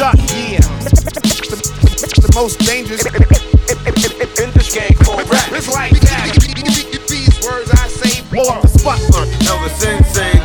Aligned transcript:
duck. 0.00 0.16
Yeah. 0.32 0.64
The, 1.52 2.32
most 2.32 2.56
dangerous 2.64 3.04
in 3.04 4.48
this 4.56 4.72
game 4.72 4.96
called 5.04 5.28
rap. 5.28 5.52
It's 5.52 5.68
like 5.68 5.92
that. 6.08 6.40
These 7.04 7.36
words 7.44 7.68
I 7.68 7.84
say 7.92 8.24
the 8.32 8.64
spot. 8.80 8.96
El 9.44 9.60
Da 9.60 9.68
Sensei. 9.76 10.40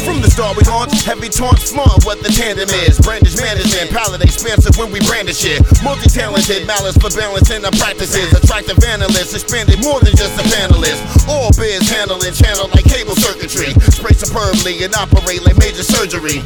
From 0.00 0.24
the 0.24 0.32
start 0.32 0.56
we 0.56 0.64
launch 0.64 1.04
heavy 1.04 1.28
taunts 1.28 1.68
flaunt 1.68 2.08
what 2.08 2.24
the 2.24 2.32
tandem 2.32 2.72
is. 2.88 2.96
Brandish 3.04 3.36
management, 3.36 3.92
palate 3.92 4.24
expansive 4.24 4.72
when 4.80 4.88
we 4.88 5.04
brandish 5.04 5.44
it. 5.44 5.60
Multi-talented, 5.84 6.64
malice 6.64 6.96
for 6.96 7.12
balance 7.12 7.52
in 7.52 7.60
the 7.60 7.72
practices. 7.76 8.32
Attractive 8.32 8.80
analysts, 8.88 9.36
expanded 9.36 9.84
more 9.84 10.00
than 10.00 10.16
just 10.16 10.40
a 10.40 10.44
panelist. 10.56 11.04
All 11.28 11.52
biz 11.52 11.84
handling 11.84 12.32
channel 12.32 12.72
like 12.72 12.88
cable 12.88 13.18
circuitry. 13.20 13.76
Spray 13.92 14.16
superbly 14.16 14.80
and 14.88 14.96
operate 14.96 15.44
like 15.44 15.60
major 15.60 15.84
surgery. 15.84 16.40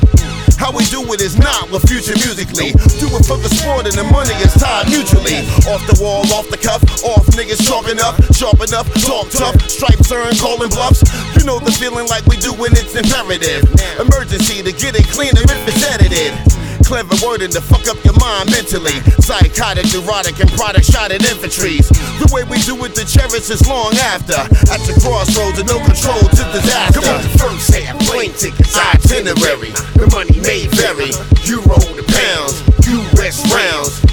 How 0.57 0.71
we 0.73 0.85
do 0.87 1.03
it 1.13 1.21
is 1.21 1.37
not 1.37 1.71
with 1.71 1.85
future 1.89 2.15
musically. 2.15 2.73
Do 3.03 3.07
it 3.13 3.25
for 3.27 3.37
the 3.37 3.51
sport 3.53 3.87
and 3.87 3.95
the 3.95 4.07
money 4.09 4.35
is 4.41 4.55
tied 4.55 4.89
mutually. 4.89 5.45
Off 5.69 5.83
the 5.91 5.99
wall, 6.01 6.25
off 6.33 6.49
the 6.49 6.57
cuff, 6.57 6.83
off 7.05 7.27
niggas 7.35 7.61
chalk 7.67 7.85
up, 8.01 8.17
sharp 8.33 8.63
enough, 8.63 8.89
talk 9.05 9.29
tough, 9.31 9.55
stripes 9.69 10.11
earn, 10.11 10.33
calling 10.41 10.71
bluffs. 10.71 11.03
You 11.37 11.45
know 11.45 11.59
the 11.59 11.73
feeling 11.73 12.09
like 12.09 12.25
we 12.27 12.37
do 12.39 12.53
when 12.55 12.73
it's 12.73 12.95
imperative. 12.95 13.67
Emergency 14.01 14.63
to 14.63 14.73
get 14.73 14.97
it 14.97 15.07
clean 15.11 15.37
edited. 15.37 15.74
Clever 16.85 17.17
wording 17.25 17.51
to 17.51 17.63
fuck 17.63 17.89
up 17.89 17.97
your 18.05 18.13
mind 18.21 18.51
mentally. 18.51 18.93
Psychotic, 19.25 19.89
neurotic, 19.93 20.39
and 20.39 20.51
product 20.53 20.85
shot 20.85 21.11
at 21.11 21.25
infantries. 21.25 21.89
The 22.21 22.29
way 22.33 22.45
we 22.45 22.61
do 22.61 22.77
it, 22.85 22.95
the 22.95 23.09
cherish 23.09 23.49
is 23.49 23.67
long 23.67 23.97
after. 24.13 24.37
At 24.69 24.85
the 24.85 24.93
crossroads 25.01 25.59
and 25.59 25.67
no 25.67 25.81
control 25.81 26.21
to 26.21 26.45
disaster. 26.53 27.01
Come 27.01 27.09
on, 27.09 27.23
the 27.23 27.39
first 27.41 27.73
half, 27.73 27.99
plane 28.05 28.33
tickets, 28.37 28.77
Itinerary. 28.77 29.73
The 29.97 30.13
money 30.13 30.39
may 30.45 30.69
vary. 30.77 31.09
Euro 31.49 31.81
to 31.81 32.05
pounds, 32.05 32.61
U.S. 32.87 33.41
rounds. 33.49 34.04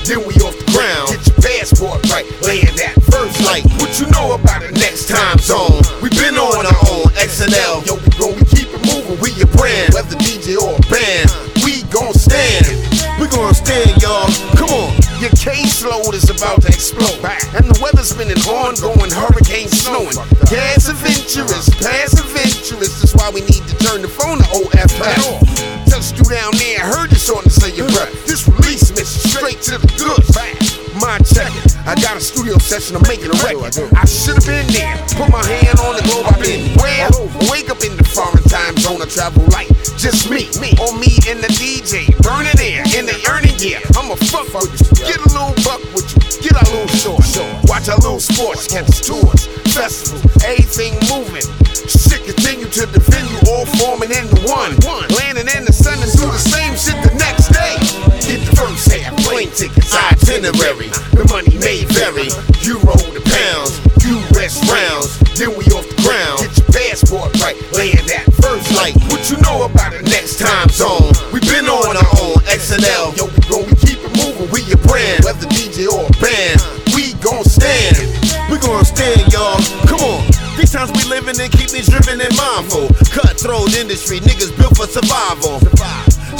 We 13.67 13.93
y'all. 14.01 14.27
Come 14.57 14.69
on. 14.69 15.01
Your 15.21 15.29
caseload 15.37 16.17
is 16.17 16.29
about 16.33 16.65
to 16.65 16.69
explode. 16.73 17.21
And 17.53 17.69
the 17.69 17.77
weather's 17.77 18.09
been 18.09 18.33
an 18.33 18.41
ongoing 18.49 19.13
hurricane 19.13 19.69
snowing. 19.69 20.17
Gas 20.49 20.89
adventurous, 20.89 21.69
pass 21.77 22.17
adventurous. 22.17 22.97
That's 22.97 23.13
why 23.13 23.29
we 23.29 23.41
need 23.45 23.61
to 23.69 23.75
turn 23.77 24.01
the 24.01 24.09
phone 24.09 24.41
to 24.41 24.47
OFF. 24.49 25.05
Touched 25.85 26.17
you 26.17 26.25
down 26.25 26.57
there, 26.57 26.81
heard 26.81 27.13
you 27.13 27.21
starting 27.21 27.53
to 27.53 27.55
say 27.55 27.69
your 27.77 27.85
breath. 27.93 28.09
This 28.25 28.49
release 28.49 28.89
mission 28.97 29.29
straight 29.29 29.61
to 29.69 29.77
the 29.77 29.89
goods. 29.93 30.33
My 30.97 31.21
check 31.21 31.53
it. 31.53 31.77
I 31.85 31.93
got 32.01 32.17
a 32.17 32.21
studio 32.21 32.57
session, 32.57 32.97
I'm 32.97 33.05
making 33.05 33.29
a 33.29 33.37
record. 33.45 33.77
I 33.93 34.05
should 34.05 34.41
have 34.41 34.45
been 34.45 34.65
there. 34.73 34.97
Put 35.17 35.29
my 35.29 35.45
hand 35.45 35.77
on 35.85 35.97
the 35.97 36.03
globe, 36.09 36.25
I've 36.33 36.41
been 36.41 36.73
where? 36.81 37.09
Wake 37.49 37.69
up 37.69 37.85
in 37.85 37.93
the 37.93 38.05
foreign 38.05 38.43
time 38.49 38.77
zone, 38.77 39.01
I 39.01 39.05
travel 39.05 39.45
light. 39.53 39.69
Just 40.01 40.29
me, 40.29 40.49
me, 40.57 40.73
or 40.81 40.97
me 40.97 41.13
and 41.29 41.41
the 41.41 41.49
DJ. 41.61 42.09
Fuck 44.51 44.67
with 44.67 44.83
you. 44.83 45.07
Get 45.07 45.19
a 45.23 45.29
little 45.31 45.55
buck 45.63 45.79
with 45.95 46.11
you. 46.11 46.19
Get 46.43 46.59
our 46.59 46.67
little 46.75 46.91
short. 47.23 47.55
Watch 47.71 47.87
our 47.87 47.97
little 48.03 48.19
sports, 48.19 48.67
catch 48.67 48.99
tours, 49.01 49.47
festivals, 49.71 50.27
everything 50.43 50.99
moving. 51.07 51.47
Shit 51.87 52.27
continue 52.27 52.67
to 52.67 52.85
the 52.85 52.99
venue, 52.99 53.39
all 53.47 53.65
forming 53.79 54.11
into 54.11 54.35
one. 54.43 54.75
Landing 55.15 55.47
in 55.55 55.63
the 55.63 55.73
sun 55.73 55.95
and 56.03 56.11
do 56.11 56.27
the 56.27 56.37
same 56.37 56.75
shit 56.75 56.99
the 56.99 57.15
next 57.15 57.49
day. 57.55 57.79
Get 58.27 58.43
the 58.43 58.53
first 58.59 58.91
half, 58.91 59.15
plane 59.23 59.49
tickets, 59.55 59.95
Itinerary. 59.95 60.91
The 61.15 61.25
money 61.31 61.55
may 61.57 61.87
vary. 61.87 62.27
Euro 62.67 63.00
keep 82.11 82.19
me 82.19 82.25
driven 82.25 82.27
and 82.27 82.37
mindful. 82.37 82.87
Cutthroat 83.11 83.73
industry, 83.75 84.19
niggas 84.19 84.55
built 84.57 84.75
for 84.77 84.87
survival. 84.87 85.59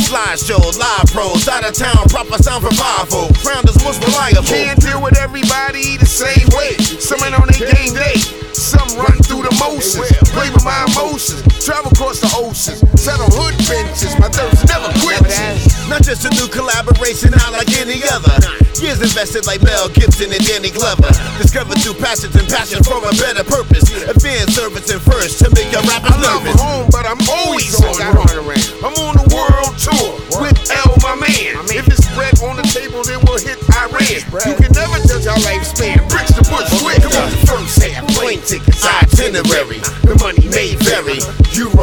Slideshow, 0.08 0.60
live 0.78 1.08
pros, 1.12 1.48
out 1.48 1.68
of 1.68 1.74
town, 1.74 2.08
proper 2.10 2.42
sound 2.42 2.64
revival. 2.64 3.30
Is 3.64 3.84
most 3.84 4.04
reliable. 4.04 4.44
Can't 4.44 4.80
deal 4.82 5.02
with 5.02 5.18
everybody 5.18 5.98
the 5.98 6.06
same 6.06 6.48
way. 6.58 6.76
Some 7.00 7.22
ain't 7.24 7.40
on 7.40 7.48
their 7.48 7.72
game 7.74 7.94
day. 7.94 8.18
Some 8.54 8.88
run 8.98 9.18
through 9.24 9.44
the 9.44 9.56
motions. 9.60 10.12
Play 10.32 10.50
with 10.50 10.64
my 10.64 10.86
emotions. 10.92 11.44
Travel 11.64 11.92
across 11.92 12.20
the 12.20 12.32
oceans. 12.36 12.82
On 13.08 13.30
hood 13.32 13.56
benches. 13.68 14.18
My 14.20 14.30
thirst 14.30 14.68
never 14.68 14.92
quits. 15.00 15.51
Not 15.92 16.08
just 16.08 16.24
a 16.24 16.32
new 16.40 16.48
collaboration, 16.48 17.36
not 17.36 17.52
like 17.52 17.68
any 17.76 18.00
other. 18.16 18.32
Years 18.80 19.04
invested 19.04 19.44
like 19.46 19.60
Mel 19.60 19.92
Gibson 19.92 20.32
and 20.32 20.40
Danny 20.48 20.72
Glover. 20.72 21.12
Discovered 21.36 21.84
through 21.84 22.00
passions 22.00 22.32
and 22.32 22.48
passion 22.48 22.80
for 22.80 23.04
a 23.04 23.12
better 23.20 23.44
purpose. 23.44 23.92
Advanced 24.08 24.56
service 24.56 24.88
and 24.88 25.04
first 25.04 25.44
to 25.44 25.52
make 25.52 25.68
your 25.68 25.84
rappers 25.84 26.16
I 26.16 26.24
love 26.24 26.48
nervous. 26.48 26.62
home, 26.64 26.88
but 26.96 27.04
I'm 27.04 27.20
always 27.28 27.76
on 27.76 27.92
the 28.00 28.08
run. 28.08 28.56
I'm 28.88 28.96
on 29.04 29.20
the 29.20 29.28
world 29.36 29.76
tour 29.76 30.16
with 30.40 30.56
El, 30.72 30.96
my 31.04 31.20
man. 31.20 31.60
If 31.76 31.92
it's 31.92 32.08
bread 32.16 32.40
on 32.40 32.56
the 32.56 32.64
table, 32.72 33.04
then 33.04 33.20
we'll 33.28 33.44
hit 33.44 33.60
Iran. 33.76 34.24
You 34.48 34.56
can 34.56 34.72
never 34.72 34.96
judge 35.04 35.28
our 35.28 35.38
lifespan. 35.44 36.08
Bricks 36.08 36.32
to 36.40 36.44
bush 36.48 36.72
quick. 36.80 37.04
Come 37.04 37.20
on, 37.20 37.30
the 37.36 37.44
first 37.52 37.84
half, 37.84 38.08
plane 38.16 38.40
tickets, 38.48 38.80
Itinerary. 38.80 39.84
The 40.08 40.16
money 40.24 40.48
may 40.56 40.80
vary. 40.88 41.20
Euro 41.60 41.81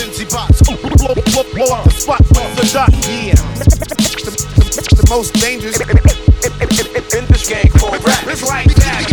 in 0.00 0.08
your 0.08 0.26
Vinci. 0.26 0.26
Blow, 0.26 1.14
blow, 1.14 1.44
blow 1.54 1.74
up 1.74 1.84
the 1.84 1.90
spot 1.90 2.20
off 2.20 2.56
the 2.56 2.70
dot. 2.72 2.92
Yeah. 3.06 3.34
The, 3.56 3.66
the, 4.24 4.96
the 4.96 5.06
most 5.08 5.34
dangerous 5.34 5.80
in 5.80 7.26
this 7.26 7.48
game 7.48 7.70
called 7.78 8.04
rap. 8.04 8.26
It's 8.26 8.42
like 8.46 8.66
that. 8.74 9.06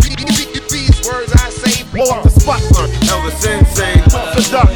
These 0.69 1.07
words 1.07 1.31
I 1.33 1.49
say 1.49 1.83
blow 1.91 2.09
up 2.09 2.23
the 2.23 2.29
spot 2.29 2.61
El 3.09 3.21
Da 3.21 3.29
Sensei. 3.29 4.01
off 4.17 4.35
the 4.35 4.41
dot. 4.51 4.72